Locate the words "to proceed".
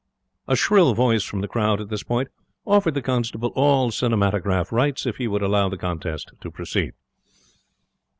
6.41-6.93